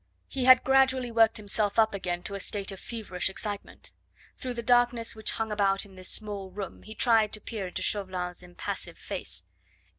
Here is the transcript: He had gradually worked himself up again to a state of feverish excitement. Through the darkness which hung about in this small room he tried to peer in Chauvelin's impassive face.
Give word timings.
He 0.27 0.45
had 0.45 0.63
gradually 0.63 1.11
worked 1.11 1.37
himself 1.37 1.77
up 1.77 1.93
again 1.93 2.23
to 2.23 2.33
a 2.33 2.39
state 2.39 2.71
of 2.71 2.79
feverish 2.79 3.29
excitement. 3.29 3.91
Through 4.35 4.55
the 4.55 4.63
darkness 4.63 5.13
which 5.15 5.33
hung 5.33 5.51
about 5.51 5.85
in 5.85 5.93
this 5.93 6.09
small 6.09 6.49
room 6.49 6.81
he 6.81 6.95
tried 6.95 7.31
to 7.33 7.39
peer 7.39 7.67
in 7.67 7.75
Chauvelin's 7.75 8.41
impassive 8.41 8.97
face. 8.97 9.45